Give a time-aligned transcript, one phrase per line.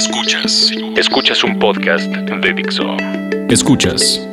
[0.00, 0.72] Escuchas.
[0.96, 2.96] Escuchas un podcast de Dixo.
[3.50, 4.26] Escuchas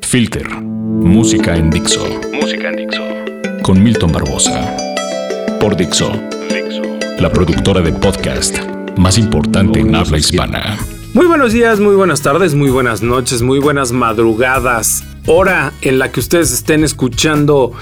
[0.00, 0.48] Filter.
[0.60, 2.06] Música en Dixo.
[2.32, 3.02] Música en Dixo.
[3.64, 4.76] Con Milton Barbosa.
[5.58, 6.12] Por Dixo.
[6.48, 6.82] Dixo.
[7.18, 8.60] La productora de podcast
[8.96, 10.78] más importante en habla hispana.
[11.14, 15.02] Muy buenos días, muy buenas tardes, muy buenas noches, muy buenas madrugadas.
[15.26, 17.72] Hora en la que ustedes estén escuchando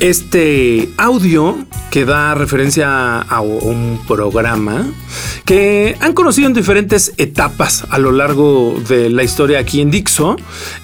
[0.00, 1.56] este audio
[1.90, 4.86] que da referencia a un programa
[5.44, 10.36] que han conocido en diferentes etapas a lo largo de la historia aquí en Dixo.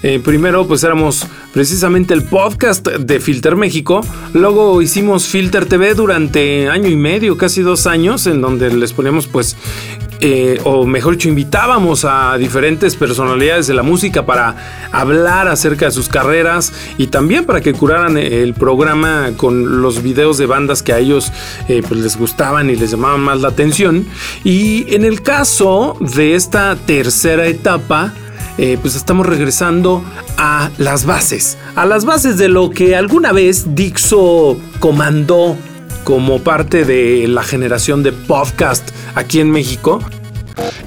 [0.03, 4.01] Eh, primero pues éramos precisamente el podcast de Filter México,
[4.33, 9.27] luego hicimos Filter TV durante año y medio, casi dos años, en donde les ponemos
[9.27, 9.55] pues
[10.21, 14.55] eh, o mejor dicho, invitábamos a diferentes personalidades de la música para
[14.91, 18.94] hablar acerca de sus carreras y también para que curaran el programa
[19.37, 21.31] con los videos de bandas que a ellos
[21.67, 24.05] eh, pues les gustaban y les llamaban más la atención.
[24.43, 28.13] Y en el caso de esta tercera etapa,
[28.57, 30.03] eh, pues estamos regresando
[30.37, 35.57] a las bases, a las bases de lo que alguna vez Dixo comandó
[36.05, 39.99] como parte de la generación de podcast aquí en México.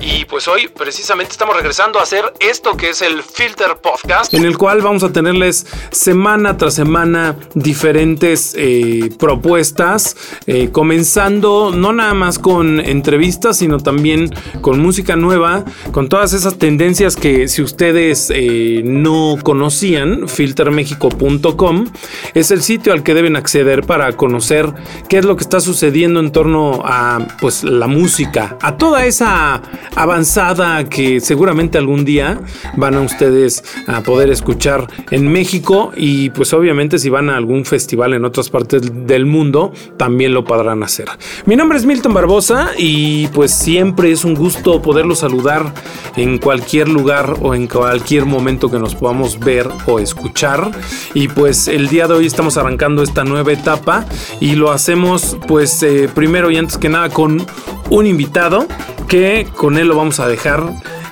[0.01, 4.45] Y pues hoy precisamente estamos regresando a hacer esto que es el Filter Podcast, en
[4.45, 10.17] el cual vamos a tenerles semana tras semana diferentes eh, propuestas,
[10.47, 16.59] eh, comenzando no nada más con entrevistas, sino también con música nueva, con todas esas
[16.59, 21.87] tendencias que si ustedes eh, no conocían, filtermexico.com
[22.35, 24.73] es el sitio al que deben acceder para conocer
[25.09, 29.58] qué es lo que está sucediendo en torno a pues la música, a toda esa
[29.97, 32.41] avanzada que seguramente algún día
[32.77, 37.65] van a ustedes a poder escuchar en México y pues obviamente si van a algún
[37.65, 41.09] festival en otras partes del mundo también lo podrán hacer.
[41.47, 45.73] Mi nombre es Milton Barbosa y pues siempre es un gusto poderlo saludar
[46.17, 50.71] en cualquier lugar o en cualquier momento que nos podamos ver o escuchar
[51.15, 54.05] y pues el día de hoy estamos arrancando esta nueva etapa
[54.41, 57.45] y lo hacemos pues eh, primero y antes que nada con
[57.91, 58.67] un invitado
[59.09, 60.65] que con él lo vamos a dejar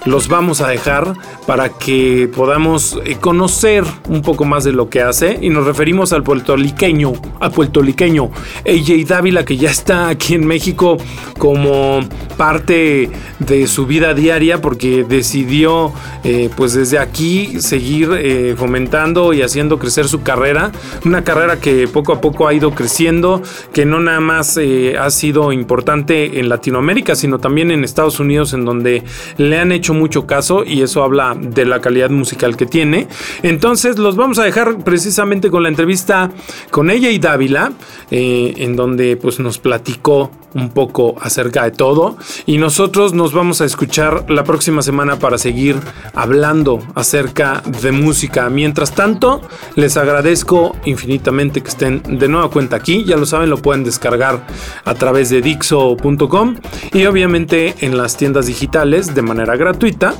[0.04, 1.14] los vamos a dejar
[1.46, 5.38] para que podamos eh, conocer un poco más de lo que hace.
[5.40, 8.30] Y nos referimos al puertorriqueño, al puertorriqueño
[8.66, 10.96] AJ Dávila que ya está aquí en México
[11.38, 12.00] como
[12.36, 15.92] parte de su vida diaria porque decidió
[16.24, 20.72] eh, pues desde aquí seguir eh, fomentando y haciendo crecer su carrera,
[21.04, 23.42] una carrera que poco a poco ha ido creciendo,
[23.72, 24.58] que no nada más
[24.98, 29.04] ha sido importante en Latinoamérica, sino también en Estados Unidos en donde
[29.36, 33.08] le han hecho mucho caso y eso habla de la calidad musical que tiene.
[33.42, 36.30] Entonces los vamos a dejar precisamente con la entrevista
[36.70, 37.72] con ella y Dávila,
[38.10, 43.60] eh, en donde pues nos platicó un poco acerca de todo y nosotros nos vamos
[43.60, 45.76] a escuchar la próxima semana para seguir
[46.14, 48.48] hablando acerca de música.
[48.48, 49.42] Mientras tanto,
[49.74, 54.46] les agradezco infinitamente que estén de nueva cuenta aquí, ya lo saben, lo pueden descargar
[54.84, 56.56] a través de dixo.com
[56.92, 60.14] y obviamente en las tiendas digitales de manera gratuita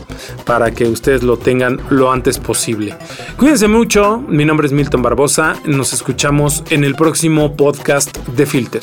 [0.45, 2.95] para que ustedes lo tengan lo antes posible.
[3.37, 8.83] Cuídense mucho, mi nombre es Milton Barbosa, nos escuchamos en el próximo podcast de Filter.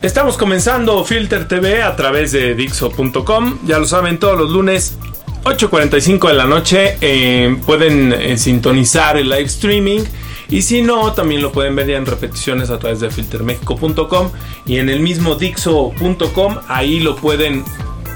[0.00, 3.58] Estamos comenzando Filter TV a través de Dixo.com.
[3.66, 4.98] Ya lo saben, todos los lunes
[5.44, 10.02] 8.45 de la noche eh, pueden eh, sintonizar el live streaming.
[10.50, 14.30] Y si no, también lo pueden ver ya en repeticiones a través de filtermexico.com
[14.66, 16.58] y en el mismo Dixo.com.
[16.68, 17.64] Ahí lo pueden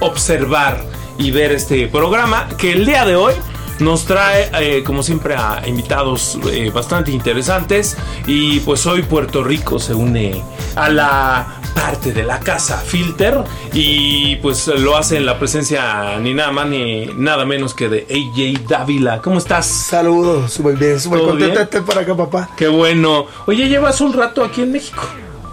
[0.00, 0.82] observar
[1.22, 3.32] y ver este programa que el día de hoy
[3.78, 6.38] nos trae, eh, como siempre, a invitados
[6.74, 7.96] bastante interesantes.
[8.26, 10.42] Y pues hoy Puerto Rico se une
[10.74, 13.38] a la parte de la casa Filter
[13.72, 18.06] y pues lo hace en la presencia ni nada más ni nada menos que de
[18.10, 19.22] AJ Dávila.
[19.22, 19.66] ¿Cómo estás?
[19.66, 22.50] Saludos, súper bien, súper contento de estar por acá, papá.
[22.56, 23.26] Qué bueno.
[23.46, 25.02] Oye, llevas un rato aquí en México.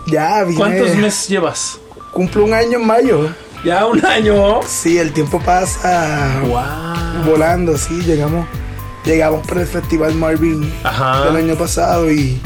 [0.08, 0.58] Ya, vine.
[0.58, 1.80] ¿Cuántos meses llevas?
[2.12, 3.30] Cumplo un año en mayo.
[3.64, 4.62] ¿Ya un año?
[4.68, 6.42] Sí, el tiempo pasa.
[7.26, 8.46] Volando, sí, llegamos
[9.06, 12.40] llegamos por el Festival Marvin del año pasado y,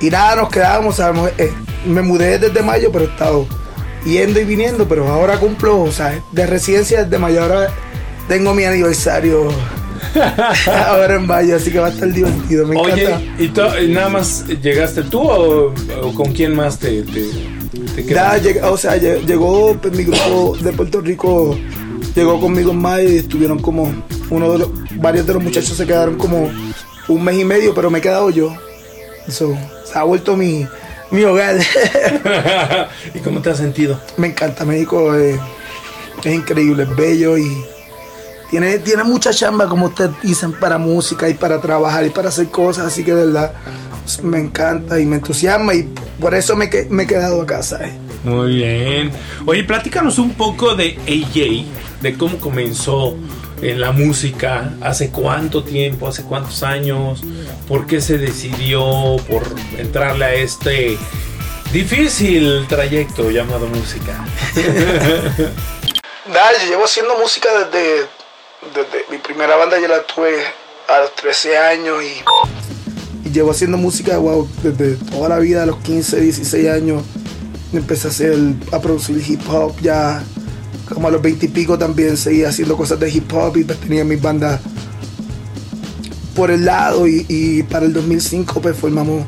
[0.00, 1.52] y nada, nos quedamos, sabemos, eh,
[1.86, 3.46] me mudé desde mayo, pero he estado
[4.04, 7.68] yendo y viniendo, pero ahora cumplo, o sea, de residencia desde mayo, ahora
[8.28, 9.48] tengo mi aniversario
[10.86, 15.02] ahora en mayo, así que va a estar divertido, me Oye, ¿y, nada más llegaste
[15.02, 15.74] tú o,
[16.14, 17.30] con quién más te, te,
[18.64, 21.58] o sea, llegó pues, mi grupo de Puerto Rico,
[22.14, 23.92] llegó conmigo mayo y estuvieron como,
[24.30, 26.50] uno de los, varios de los muchachos se quedaron como
[27.08, 28.54] un mes y medio, pero me he quedado yo.
[29.26, 30.66] Eso, se ha vuelto mi,
[31.10, 31.56] mi hogar.
[33.14, 34.00] ¿Y cómo te has sentido?
[34.16, 35.14] Me encanta México.
[35.14, 35.38] Eh,
[36.24, 37.64] es increíble, es bello y
[38.50, 42.48] tiene, tiene mucha chamba, como ustedes dicen, para música y para trabajar y para hacer
[42.48, 43.52] cosas, así que de verdad
[44.22, 45.88] me encanta y me entusiasma y
[46.20, 47.92] por eso me, me he quedado acá, ¿sabes?
[48.24, 49.12] Muy bien.
[49.46, 53.16] Oye, platícanos un poco de AJ, de cómo comenzó
[53.62, 57.22] en la música, hace cuánto tiempo, hace cuántos años,
[57.66, 59.42] por qué se decidió por
[59.78, 60.98] entrarle a este
[61.72, 64.24] difícil trayecto llamado música.
[66.26, 68.06] Dale, yo llevo haciendo música desde,
[68.74, 70.44] desde mi primera banda, ya la tuve
[70.88, 72.22] a los 13 años y,
[73.32, 74.18] llevo haciendo música
[74.62, 77.02] desde toda la vida, a los 15, 16 años.
[77.72, 78.36] Empecé a hacer,
[78.72, 80.22] a producir hip hop ya
[80.94, 83.78] como a los 20 y pico también seguía haciendo cosas de hip hop y pues
[83.78, 84.60] tenía mis bandas
[86.34, 89.24] por el lado y, para el 2005 pues formamos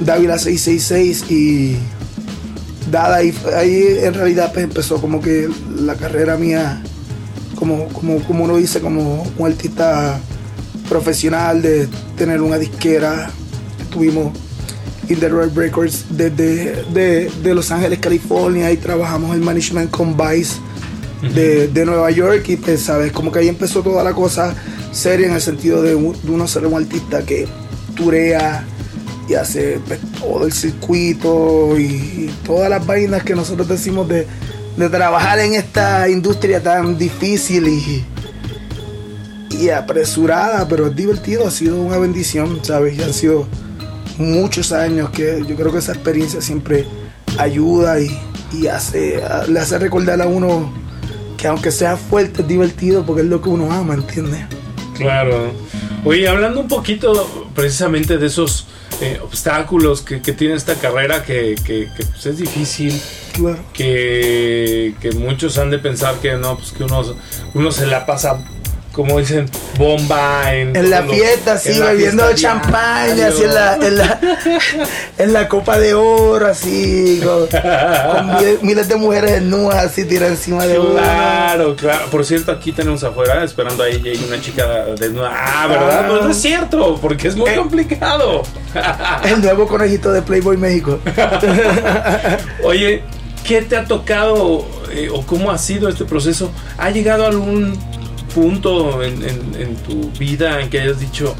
[0.00, 1.76] Dávila 666 y
[2.90, 6.82] dada ahí, ahí en realidad pues empezó como que la carrera mía
[7.56, 10.18] como, como, como uno dice como un artista
[10.90, 11.88] profesional de
[12.18, 13.30] tener una disquera
[13.80, 14.36] estuvimos
[15.08, 20.16] in the Red Records desde de, de, Los Ángeles, California y trabajamos el management con
[20.16, 20.56] Vice
[21.32, 23.12] de, Nueva York y pues, ¿sabes?
[23.12, 24.54] Como que ahí empezó toda la cosa
[24.92, 27.46] seria en el sentido de, uno ser un artista que
[27.94, 28.64] turea
[29.28, 34.26] y hace pues, todo el circuito y, todas las vainas que nosotros decimos de,
[34.90, 38.04] trabajar en esta industria tan difícil y,
[39.60, 42.96] y apresurada, pero es divertido, ha sido una bendición, ¿sabes?
[42.98, 43.46] Y han sido
[44.16, 46.86] muchos años que yo creo que esa experiencia siempre
[47.38, 48.18] ayuda y,
[48.52, 50.72] y hace, le hace recordar a uno
[51.36, 54.40] que aunque sea fuerte es divertido porque es lo que uno ama, ¿entiendes?
[54.96, 55.52] Claro.
[56.04, 58.66] Oye, hablando un poquito precisamente de esos
[59.00, 61.54] eh, obstáculos que, tiene esta carrera, que,
[61.96, 62.98] pues, es difícil,
[63.32, 63.58] claro.
[63.72, 67.02] que, que muchos han de pensar que no, pues que uno,
[67.54, 68.42] uno se la pasa
[68.92, 69.48] como dicen,
[69.78, 74.20] bomba en, en la fiesta, sí, bebiendo champaña, así en la, en la,
[75.18, 77.48] en la copa de oro, así, con,
[78.62, 80.94] miles, de mujeres desnudas, así tiran encima de uno.
[80.94, 82.06] Claro, claro.
[82.10, 84.66] Por cierto, aquí tenemos afuera esperando ahí hay una chica
[84.98, 85.30] desnuda.
[85.32, 86.06] Ah, ¿verdad?
[86.06, 86.20] Ah.
[86.24, 87.56] no es cierto, porque es muy eh.
[87.56, 88.42] complicado.
[89.24, 90.98] El nuevo conejito de Playboy México.
[92.64, 93.04] Oye,
[93.46, 96.50] ¿qué te ha tocado eh, o cómo ha sido este proceso?
[96.76, 97.78] ¿Ha llegado algún
[98.34, 101.34] punto en, tu vida en que hayas dicho,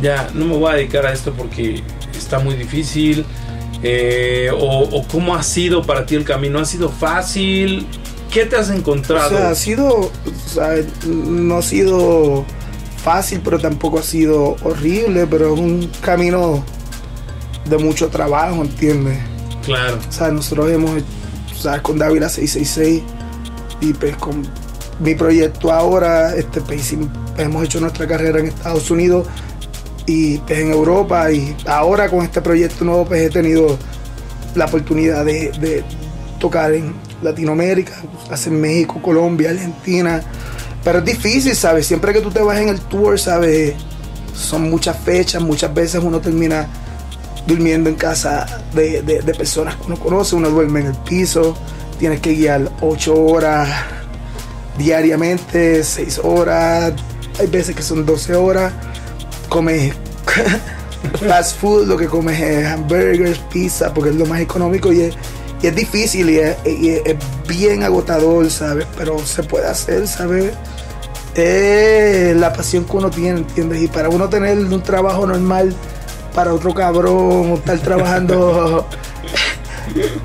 [0.00, 1.82] ya, no me voy a dedicar a esto porque
[2.16, 3.24] está muy difícil?
[3.82, 6.58] Eh, o, cómo ha sido para ti el camino?
[6.58, 7.86] ¿Ha sido fácil?
[8.30, 9.34] ¿Qué te has encontrado?
[9.34, 10.10] O sea, ha sido,
[11.06, 12.44] no ha sido
[13.02, 16.64] fácil, pero tampoco ha sido horrible, pero es un camino
[17.68, 19.18] de mucho trabajo, ¿entiendes?
[19.64, 19.98] Claro.
[20.08, 21.02] O sea, nosotros hemos,
[21.54, 21.82] ¿sabes?
[21.82, 23.02] Con David 666
[23.80, 24.42] y pues con
[25.00, 26.94] mi proyecto ahora, este, pues,
[27.38, 29.26] hemos hecho nuestra carrera en Estados Unidos
[30.06, 33.78] y pues, en Europa y ahora con este proyecto nuevo pues he tenido
[34.54, 35.84] la oportunidad de,
[36.38, 36.92] tocar en
[37.22, 37.92] Latinoamérica,
[38.28, 40.20] hacer México, Colombia, Argentina,
[40.82, 41.86] pero es difícil, ¿sabes?
[41.86, 43.74] Siempre que tú te vas en el tour, ¿sabes?
[44.34, 46.66] Son muchas fechas, muchas veces uno termina
[47.46, 51.56] durmiendo en casa de, de personas que uno conoce, uno duerme en el piso,
[52.00, 53.68] tienes que guiar ocho horas
[54.78, 56.92] diariamente, 6 horas,
[57.38, 58.72] hay veces que son 12 horas,
[59.48, 59.94] comes
[61.28, 65.16] fast food, lo que comes es hamburgers, pizza, porque es lo más económico y es,
[65.74, 66.56] difícil y es,
[67.46, 68.86] bien agotador, ¿sabes?
[68.96, 70.52] Pero se puede hacer, ¿sabes?
[71.34, 73.82] Es la pasión que uno tiene, ¿entiendes?
[73.82, 75.74] Y para uno tener un trabajo normal,
[76.34, 78.86] para otro cabrón, estar trabajando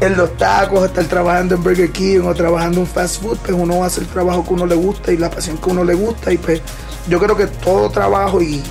[0.02, 3.84] en los tacos, estar trabajando en Burger King o trabajando en fast food, pues uno
[3.84, 6.32] hace el trabajo que uno le gusta y la pasión que uno le gusta.
[6.32, 6.62] Y pues
[7.08, 8.64] yo creo que todo trabajo y,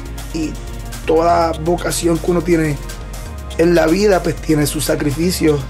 [1.07, 2.77] toda vocación que uno tiene
[3.59, 5.61] en la vida, pues tiene sus sacrificios.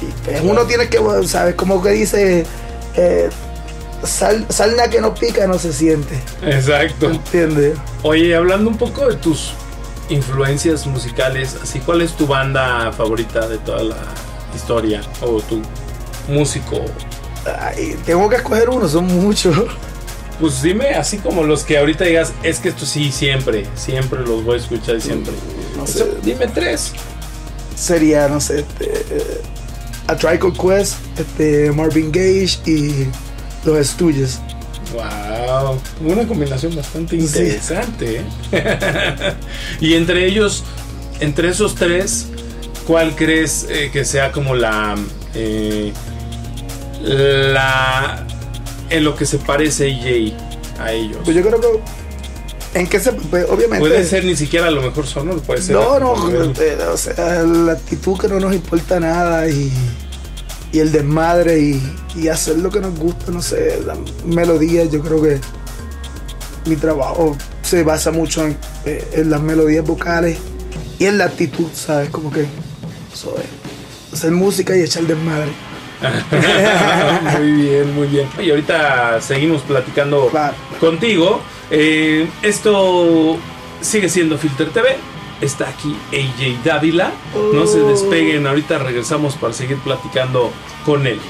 [0.00, 1.54] Y pues uno tiene que, ¿sabes?
[1.54, 2.44] Como que dice,
[2.96, 3.30] eh,
[4.02, 6.20] sal, salna que no pica no se siente.
[6.42, 7.08] Exacto.
[7.08, 7.78] ¿Entiendes?
[8.02, 9.52] Oye, hablando un poco de tus
[10.08, 13.96] influencias musicales, así, ¿cuál es tu banda favorita de toda la
[14.54, 15.62] historia o tu
[16.28, 16.84] músico?
[18.04, 19.56] tengo que escoger uno, son muchos.
[20.40, 24.44] Pues dime, así como los que ahorita digas, es que esto sí, siempre, siempre los
[24.44, 25.32] voy a escuchar siempre.
[25.76, 26.06] No sé.
[26.22, 26.92] dime tres.
[27.74, 28.92] Sería, no sé, este,
[30.06, 33.08] A Trical Quest, este, Marvin Gage y
[33.64, 34.40] Los Estuyes.
[34.92, 38.22] Wow, una combinación bastante interesante.
[38.52, 39.34] ¿eh?
[39.80, 40.64] y entre ellos,
[41.20, 42.28] entre esos tres,
[42.88, 44.96] ¿cuál crees eh, que sea como la,
[45.34, 45.92] eh,
[47.02, 48.26] la
[48.88, 51.18] en lo que se parece AJ a ellos?
[51.22, 51.68] Pues yo creo que
[52.74, 53.12] ¿En qué se.?
[53.12, 53.80] Pues, obviamente.
[53.80, 55.76] Puede ser ni siquiera a lo mejor sonoro, puede ser.
[55.76, 59.70] No, no, eh, o sea, la actitud que no nos importa nada y,
[60.72, 61.82] y el desmadre y,
[62.16, 65.40] y, hacer lo que nos gusta, no sé, la melodía, yo creo que
[66.66, 70.38] mi trabajo se basa mucho en, en las melodías vocales
[70.98, 72.10] y en la actitud, ¿sabes?
[72.10, 72.46] Como que
[73.26, 75.50] es, hacer música y echar desmadre.
[77.38, 78.28] muy bien, muy bien.
[78.38, 80.30] Y ahorita seguimos platicando
[80.78, 81.40] contigo.
[81.70, 83.36] Eh, esto
[83.80, 84.96] sigue siendo Filter TV.
[85.40, 87.12] Está aquí AJ Dávila.
[87.52, 90.52] No se despeguen, ahorita regresamos para seguir platicando
[90.84, 91.20] con él.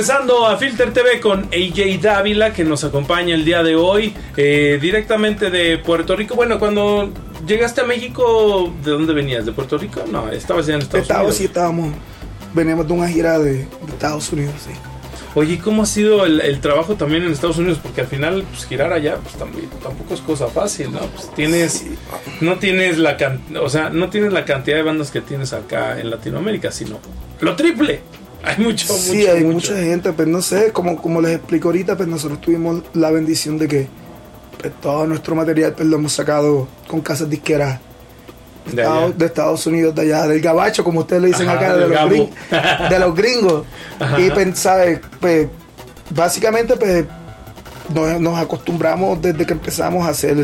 [0.00, 4.78] Regresando a Filter TV con AJ Dávila que nos acompaña el día de hoy eh,
[4.80, 6.34] directamente de Puerto Rico.
[6.34, 7.12] Bueno, cuando
[7.46, 9.44] llegaste a México, ¿de dónde venías?
[9.44, 10.02] ¿De Puerto Rico?
[10.10, 11.36] No, estabas ya en Estados Unidos.
[11.36, 11.92] Sí, estábamos,
[12.54, 14.70] veníamos de una gira de, Estados Unidos, sí.
[15.34, 17.78] Oye, ¿cómo ha sido el, trabajo también en Estados Unidos?
[17.82, 21.00] Porque al final, pues girar allá, pues tampoco es cosa fácil, ¿no?
[21.00, 21.84] Pues tienes,
[22.40, 23.18] no tienes la
[23.60, 26.98] o sea, no tienes la cantidad de bandas que tienes acá en Latinoamérica, sino
[27.42, 28.00] lo triple.
[28.42, 31.96] Hay mucho, Sí, hay mucha gente, pero pues, no sé, como, como les explico ahorita,
[31.96, 33.88] pues nosotros tuvimos la bendición de que
[34.58, 37.80] pues, todo nuestro material pues, lo hemos sacado con casas disqueras
[38.72, 43.64] de, Estados, Unidos, de allá, del gabacho, como ustedes le dicen acá, de los, gringos.
[44.18, 45.48] Y pensar, pues,
[46.10, 47.04] básicamente, pues,
[48.20, 50.38] nos, acostumbramos desde que empezamos a hacer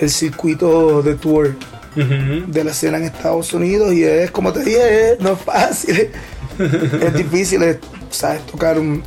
[0.00, 1.54] el, circuito de tour
[1.94, 6.10] de la escena en Estados Unidos y es, como te dije, no es fácil,
[7.02, 7.78] es difícil,
[8.10, 8.46] ¿sabes?
[8.46, 9.02] Tocar un,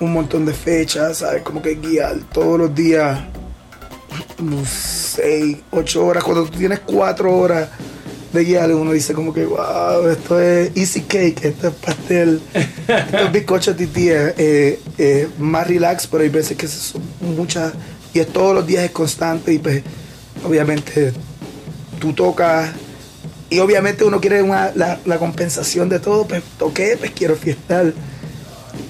[0.00, 1.42] un montón de fechas, ¿sabes?
[1.42, 3.20] Como que guiar todos los días
[4.64, 7.68] 6, 8 horas, cuando tú tienes 4 horas
[8.32, 13.18] de guiar, uno dice como que, wow, esto es easy cake, esto es pastel, esto
[13.18, 17.72] es bizcocho tití, eh, eh, más relax, pero hay veces que son muchas,
[18.12, 19.82] y es todos los días es constante, y pues
[20.44, 21.12] obviamente
[21.98, 22.70] tú tocas,
[23.50, 27.92] y obviamente uno quiere la, la, compensación de todo, pues toqué, pues quiero fiestar,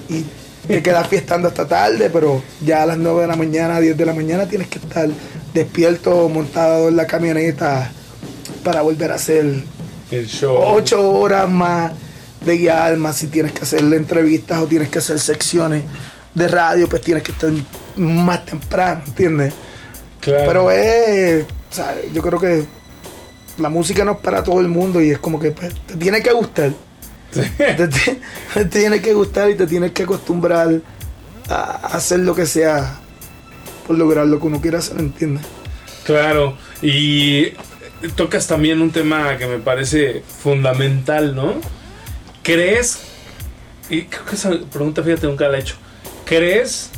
[0.09, 0.25] y
[0.67, 4.05] te quedas fiestando hasta tarde, pero ya a las 9 de la mañana, 10 de
[4.05, 5.09] la mañana tienes que estar
[5.53, 7.89] despierto, montado en la camioneta
[8.63, 9.63] para volver a hacer
[10.11, 10.57] el show.
[10.59, 11.93] Ocho horas más
[12.45, 15.83] de guiar, más si tienes que hacer entrevistas o tienes que hacer secciones
[16.33, 17.51] de radio, pues tienes que estar
[17.95, 19.53] más temprano, ¿entiendes?
[20.19, 20.43] Claro.
[20.47, 22.65] Pero es, o sea, yo creo que
[23.59, 26.21] la música no es para todo el mundo y es como que pues, te tiene
[26.21, 26.71] que gustar.
[27.31, 30.81] Te, tiene que gustar y te tienes que acostumbrar
[31.47, 32.99] a hacer lo que sea
[33.85, 35.45] por lograr lo que uno quiera hacer, ¿entiendes?
[36.05, 37.53] Claro, y
[38.15, 41.53] tocas también un tema que me parece fundamental, ¿no?
[42.41, 42.99] ¿Crees?
[43.91, 45.75] Y creo que esa pregunta, fíjate, nunca la he hecho.
[46.25, 46.89] ¿Crees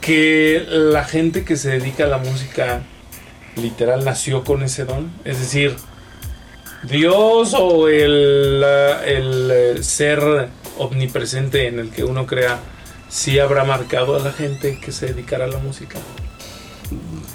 [0.00, 2.82] que la gente que se dedica a la música
[3.56, 5.10] literal nació con ese don?
[5.24, 5.76] Es decir,
[6.82, 8.64] Dios o el,
[9.04, 12.58] el eh, ser omnipresente en el que uno crea,
[13.08, 15.98] sí habrá marcado a la gente que se dedicará a la música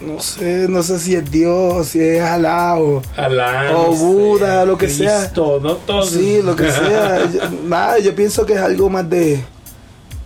[0.02, 4.78] no sé, no sé si es Dios, si es Alá o, Alá, o Buda, lo
[4.78, 5.32] que sea.
[5.36, 5.78] ¿no?
[5.78, 6.06] Todo.
[6.06, 7.30] Sí, lo que sea.
[7.66, 9.44] nada, yo pienso que es algo más de,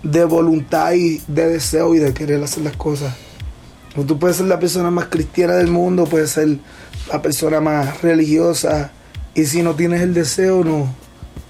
[0.02, 3.14] de voluntad y de deseo y de querer hacer las cosas.
[3.94, 6.58] Tú puedes ser la persona más cristiana del mundo, puedes ser
[7.10, 8.92] la persona más religiosa
[9.34, 10.94] y si no tienes el deseo no,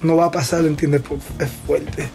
[0.03, 1.03] no va a pasar, ¿entiendes?
[1.07, 2.09] Pues, es fuerte,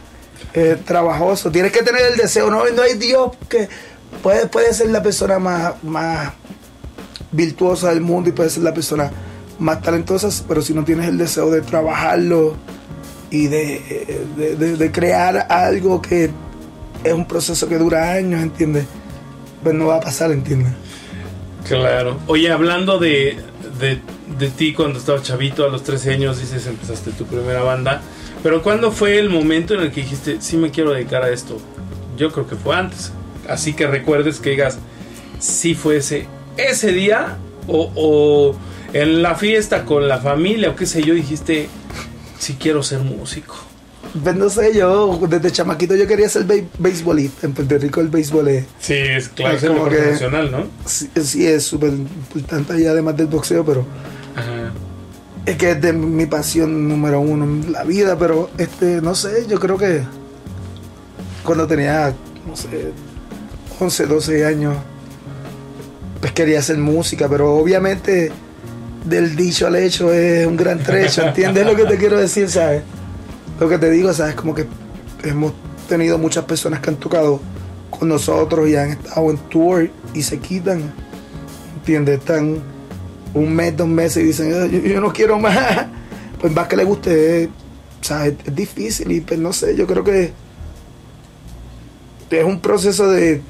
[0.54, 1.52] es trabajoso.
[1.52, 3.70] Tienes que tener el deseo, no, no hay Dios que
[4.24, 6.34] puede, puede ser la persona más, más
[7.32, 9.12] virtuosa del mundo y puede ser la persona
[9.60, 12.56] más talentosa, pero si no tienes el deseo de trabajarlo
[13.30, 16.30] y de, crear algo que
[17.04, 18.86] es un proceso que dura años, ¿entiendes?
[19.66, 20.72] Pues no va a pasar, ¿entiendes?
[21.68, 22.18] Claro.
[22.28, 23.38] Oye, hablando de,
[23.78, 28.02] de, ti cuando estabas chavito, a los 13 años, dices, empezaste tu primera banda.
[28.42, 31.58] Pero ¿cuándo fue el momento en el que dijiste, sí me quiero dedicar a esto?
[32.16, 33.12] Yo creo que fue antes
[33.48, 34.78] así que recuerdes que digas,
[35.40, 38.56] si fuese ese día o,
[38.94, 41.68] en la fiesta con la familia o qué sé yo, dijiste,
[42.40, 43.56] si quiero ser músico.
[44.24, 46.46] Pues no sé, yo desde chamaquito yo quería ser
[46.80, 47.48] beisbolista.
[47.48, 48.66] En Puerto Rico el béisbol es.
[48.80, 50.68] Sí, es claro, es como profesional, ¿no?
[50.86, 53.86] Sí, es súper importante ahí además del boxeo, pero.
[55.46, 59.46] Es que es de mi pasión número uno en la vida, pero este, no sé,
[59.48, 60.02] yo creo que
[61.44, 62.14] cuando tenía,
[62.48, 62.92] no sé,
[63.80, 64.76] 11, 12 años,
[66.20, 68.32] pues quería hacer música, pero obviamente
[69.04, 72.82] del dicho al hecho es un gran trecho, ¿entiendes lo que te quiero decir, sabes?
[73.60, 74.66] Lo que te digo, sabes, como que
[75.24, 75.54] hemos
[75.88, 77.40] tenido muchas personas que han tocado
[77.90, 80.94] con nosotros y han estado en tour y se quitan,
[81.78, 82.20] ¿entiendes?
[82.20, 82.60] Están
[83.34, 85.88] un mes, dos meses y dicen, yo, no quiero más.
[86.42, 87.50] Pues más que le guste,
[88.02, 88.36] ¿sabes?
[88.46, 90.34] Es difícil y pues no sé, yo creo que
[92.30, 93.42] es un proceso de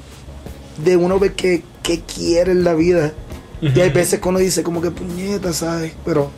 [0.84, 3.12] de uno ver qué, quiere en la vida.
[3.60, 5.92] Y hay veces que uno dice como que puñeta, ¿sabes?
[6.04, 6.30] Pero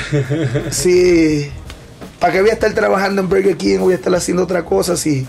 [0.70, 1.50] sí,
[2.18, 3.78] ¿para qué voy a estar trabajando en Burger King?
[3.78, 5.26] Voy a estar haciendo otra cosa si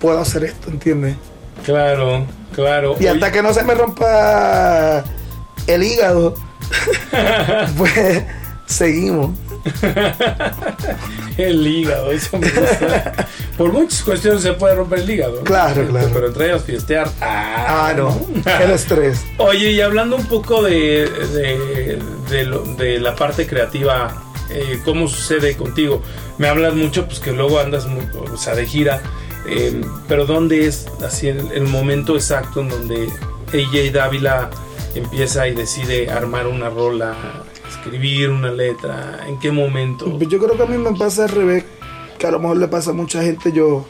[0.00, 1.16] puedo hacer esto, ¿entiendes?
[1.64, 2.96] Claro, claro.
[2.98, 5.04] Y hasta que no se me rompa
[5.66, 6.34] el hígado,
[7.76, 8.22] pues
[8.66, 9.30] seguimos.
[11.36, 13.28] el hígado, eso me gusta.
[13.56, 15.44] Por muchas cuestiones se puede romper el hígado.
[15.44, 16.10] Claro, claro.
[16.12, 17.08] Pero entre ellos fiestear.
[17.20, 18.20] Ah, ah no.
[18.60, 19.24] El estrés.
[19.38, 21.08] Oye, y hablando un poco de,
[22.28, 26.02] de, de, la parte creativa eh, cómo sucede contigo.
[26.38, 27.86] Me hablas mucho, pues que luego andas,
[28.32, 29.02] o sea, de gira,
[29.46, 33.08] eh, pero ¿dónde es así el, momento exacto en donde
[33.48, 34.50] AJ Dávila
[34.94, 37.16] empieza y decide armar una rola,
[37.68, 39.20] escribir una letra?
[39.26, 40.16] ¿En qué momento?
[40.16, 41.64] Pues yo creo que a mí me pasa al revés,
[42.18, 43.52] que a lo mejor le pasa a mucha gente.
[43.52, 43.86] Yo,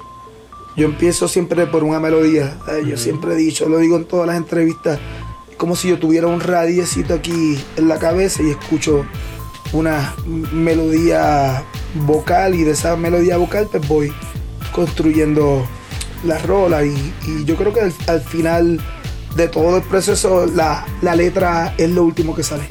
[0.76, 2.58] yo empiezo siempre por una melodía.
[2.86, 4.98] Yo siempre he dicho, lo digo en todas las entrevistas,
[5.58, 9.04] como si yo tuviera un radiecito aquí en la cabeza y escucho
[9.72, 10.14] una
[10.52, 11.64] melodía
[12.06, 14.12] vocal y de esa melodía vocal pues voy
[14.72, 15.66] construyendo
[16.24, 16.94] la rola y,
[17.44, 18.80] yo creo que al, final
[19.36, 22.64] de todo el proceso la, letra es lo último que sale.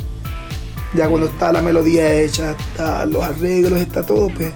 [0.93, 2.55] Ya cuando está la melodía hecha,
[3.07, 4.53] los arreglos, está todo, pues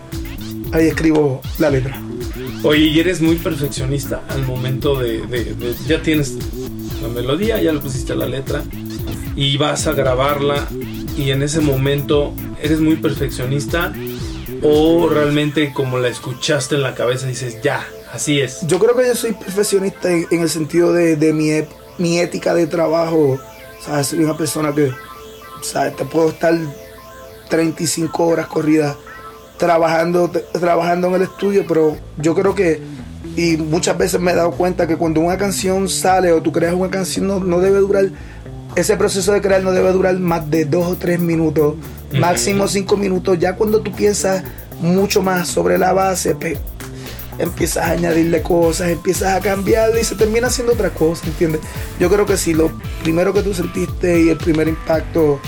[0.73, 2.01] ahí escribo la letra.
[2.63, 5.55] Oye, y eres muy perfeccionista al momento de, de
[5.88, 6.36] ya tienes
[7.01, 8.63] la melodía, ya le pusiste la letra
[9.36, 10.67] y vas a grabarla
[11.17, 13.93] y en ese momento eres muy perfeccionista
[14.62, 18.65] o realmente como la escuchaste en la cabeza dices, ya, así es?
[18.67, 21.51] Yo creo que yo soy perfeccionista en, el sentido de, mi,
[21.97, 23.39] mi, ética de trabajo.
[23.82, 24.08] ¿sabes?
[24.08, 24.91] Soy una persona que.
[25.97, 26.54] Te puedo estar
[27.49, 28.95] 35 horas corridas
[29.58, 32.82] trabajando, trabajando en el estudio, pero yo creo que,
[33.36, 36.75] y muchas veces me he dado cuenta que cuando una canción sale o tú creas
[36.75, 38.10] una canción no, no debe durar
[38.76, 41.76] ese proceso de crear no debe durar más de dos o tres minutos,
[42.20, 43.40] máximo cinco minutos.
[43.40, 44.44] Ya cuando tú piensas
[44.80, 46.36] mucho más sobre la base,
[47.38, 51.62] empiezas a añadirle cosas, empiezas a cambiarle y se termina haciendo otra cosa, ¿entiendes?
[52.00, 55.40] Yo creo que si lo primero que tú sentiste y el primer impacto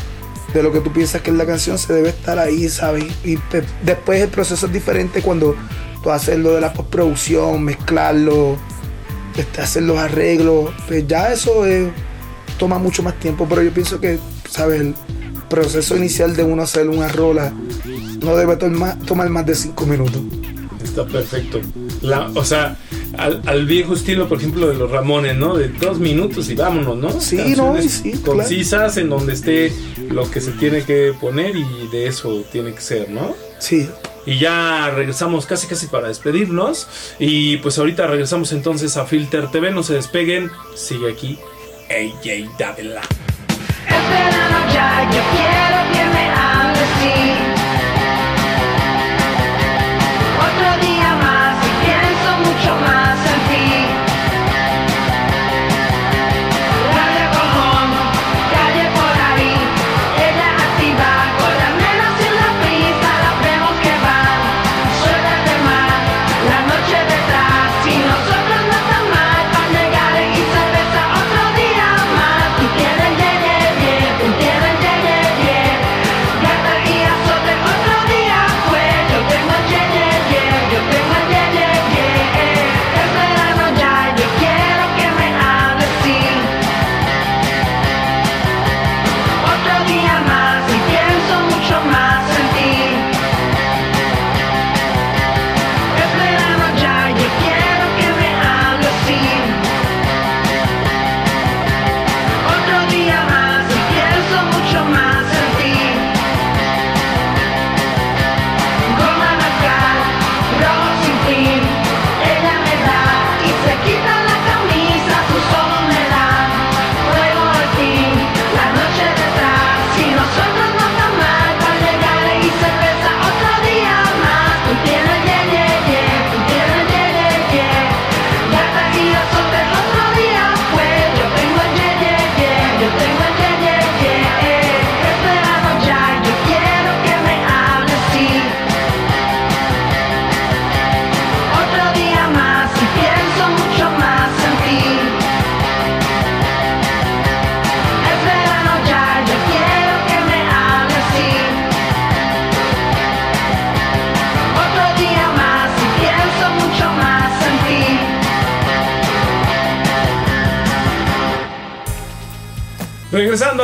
[0.53, 3.05] de lo que tú piensas que es la canción se debe estar ahí, ¿sabes?
[3.25, 3.37] Y
[3.83, 5.55] después el proceso es diferente cuando
[6.01, 8.55] tú haces lo de la postproducción, mezclarlo,
[9.35, 11.89] este, hacer los arreglos, pues ya eso es
[12.57, 14.81] toma mucho más tiempo, pero yo pienso que, ¿sabes?
[14.81, 14.95] El
[15.49, 17.53] proceso inicial de uno hacer una rola
[18.21, 20.21] no debe tomar, tomar más de cinco minutos.
[20.83, 21.61] Está perfecto.
[22.01, 22.77] La, o sea,
[23.17, 25.55] al, viejo estilo, por ejemplo, de los Ramones, ¿no?
[25.55, 27.21] De dos minutos y vámonos, ¿no?
[27.21, 28.13] Sí, no, sí.
[28.23, 29.71] Concisas en donde esté
[30.09, 33.35] lo que se tiene que poner y de eso tiene que ser, ¿no?
[33.59, 33.87] Sí.
[34.25, 36.87] Y ya regresamos casi casi para despedirnos.
[37.17, 39.71] Y pues ahorita regresamos entonces a Filter TV.
[39.71, 40.51] No se despeguen.
[40.75, 41.39] Sigue aquí
[41.89, 43.01] AJ Davila.
[43.87, 47.46] Esperando ya, yo quiero que me hables, sí.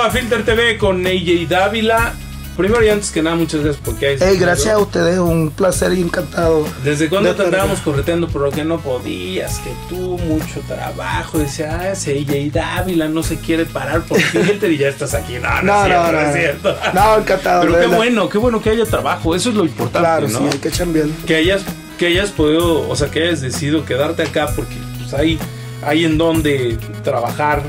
[0.04, 2.14] A Filter TV con AJ Dávila.
[2.58, 4.18] Primero y antes que nada, muchas gracias porque hay.
[4.20, 6.68] Hey, gracias a ustedes, un placer y encantado.
[6.84, 9.60] ¿Desde cuándo te andábamos correteando por lo que no podías?
[9.60, 11.40] Que tú, mucho trabajo.
[11.40, 15.36] Decía, ah, ese AJ Dávila no se quiere parar por Filter y ya estás aquí.
[15.42, 16.76] No, no, no, no, es cierto.
[16.94, 17.62] No, encantado.
[17.62, 19.34] Pero qué bueno, qué bueno que haya trabajo.
[19.34, 20.40] Eso es lo importante, claro, ¿no?
[20.40, 21.08] Sí, hay que chambear.
[21.26, 21.64] Que hayas,
[21.98, 25.40] que hayas podido, o sea, que hayas decidido quedarte acá porque pues hay,
[25.82, 27.64] hay en donde trabajar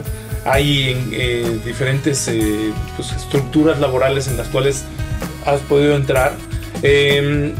[0.44, 4.84] hay eh, diferentes eh, pues, estructuras laborales en las cuales
[5.46, 6.32] has podido entrar.
[6.82, 7.52] Em,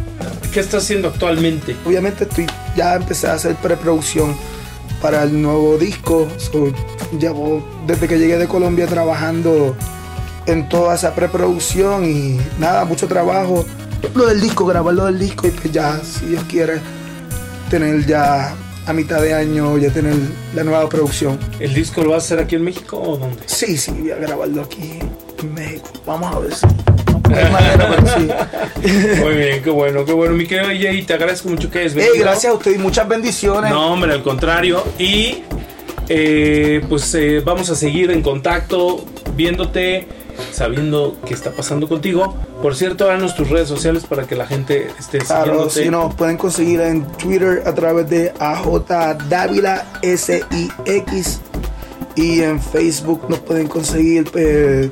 [0.53, 1.75] ¿Qué estás haciendo actualmente?
[1.85, 4.37] Obviamente estoy, ya empecé a hacer preproducción
[5.01, 6.29] para el nuevo disco.
[7.19, 9.77] llevo desde que llegué de Colombia trabajando
[10.47, 13.65] en toda esa preproducción y nada, mucho trabajo.
[14.15, 16.81] Lo del disco, grabarlo del disco y pues ya, si Dios quiere,
[17.71, 18.55] tener ya
[18.87, 20.15] a mitad de año, ya tener
[20.55, 21.39] la nueva producción.
[21.59, 23.43] ¿El disco lo vas a hacer aquí en México o dónde?
[23.47, 24.99] Sí, sí, voy a grabarlo aquí
[25.41, 25.89] en México.
[26.07, 26.67] Vamos a ver si.
[29.23, 30.35] Muy bien, qué bueno, qué bueno.
[30.35, 32.15] Mi querido Jay, te agradezco mucho que hayas venido.
[32.19, 33.71] gracias a usted y muchas bendiciones.
[33.71, 34.85] No, hombre, al contrario.
[34.99, 35.43] Y
[36.09, 40.07] eh, pues eh, vamos a seguir en contacto, viéndote
[40.53, 42.37] sabiendo qué está pasando contigo.
[42.65, 46.39] Por cierto, danos tus redes sociales para que la gente esté claro, si nos pueden
[46.39, 51.41] conseguir en Twitter a través de AJ Dávila SIX
[52.17, 54.89] y en Facebook nos pueden conseguir eh,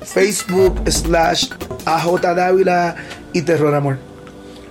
[0.00, 1.50] Facebook slash
[1.84, 2.96] AJ Dávila
[3.34, 3.98] y Terror Amor.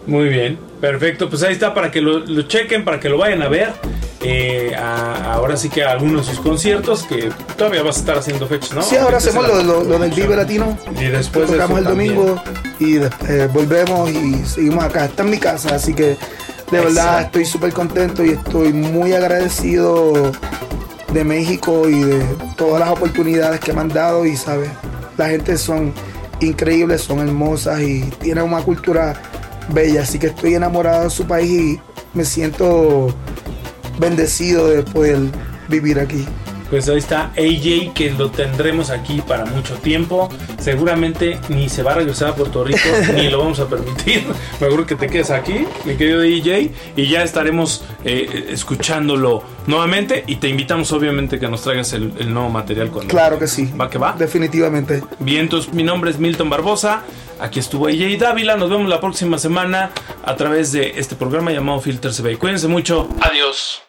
[0.07, 1.29] Muy bien, perfecto.
[1.29, 3.73] Pues ahí está para que lo, lo chequen, para que lo vayan a ver.
[4.21, 8.73] Eh, ahora sí que algunos de sus conciertos que todavía vas a estar haciendo fechas,
[8.73, 8.81] ¿no?
[8.81, 10.77] Sí, ahora hacemos lo, del Vive Latino.
[10.99, 12.41] Y después tocamos el domingo
[12.79, 15.05] y eh, volvemos y seguimos acá.
[15.05, 16.17] Está en mi casa, así que
[16.71, 20.31] de verdad estoy súper contento y estoy muy agradecido
[21.13, 22.23] de México y de
[22.57, 24.69] todas las oportunidades que me han dado y sabes,
[25.17, 25.93] la gente son
[26.39, 29.19] increíbles, son hermosas y tienen una cultura
[29.69, 31.79] bella, así que estoy enamorado de su país y
[32.13, 33.13] me siento
[33.99, 35.19] bendecido de poder
[35.67, 36.25] vivir aquí.
[36.69, 40.29] Pues ahí está AJ, que lo tendremos aquí para mucho tiempo.
[40.59, 44.23] Seguramente ni se va a regresar a Puerto Rico, ni lo vamos a permitir.
[44.59, 50.23] Mejor que te quedes aquí, mi querido AJ, y ya estaremos eh, escuchándolo nuevamente.
[50.27, 53.09] Y te invitamos, obviamente, que nos traigas el, nuevo material cuando.
[53.09, 53.73] Claro que sí.
[53.79, 54.13] ¿Va que va?
[54.13, 55.01] Definitivamente.
[55.17, 57.01] Bien, entonces mi nombre es Milton Barbosa.
[57.39, 58.57] Aquí estuvo AJ Dávila.
[58.57, 59.89] Nos vemos la próxima semana
[60.23, 62.37] a través de este programa llamado Filter CB.
[62.37, 63.09] Cuídense mucho.
[63.21, 63.88] Adiós.